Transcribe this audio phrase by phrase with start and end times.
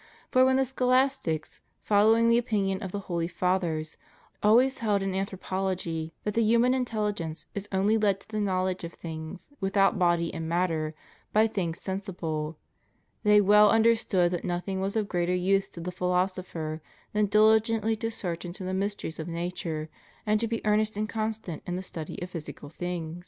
[0.31, 3.97] For when the scholastics, following the opinion of the holy Fathers,
[4.41, 8.93] always held in anthropology that the human intelKgence is only led to the knowledge of
[8.93, 10.95] things without body and matter
[11.33, 12.57] by things sensible,
[13.21, 16.81] they well understood that nothing was of greater use to the philosopher
[17.13, 19.87] than dihgently to search into the mysteries of nature
[20.25, 23.19] and to be earnest and constant in the study of physical things.